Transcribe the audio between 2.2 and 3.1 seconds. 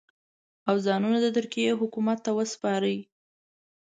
ته وسپاري.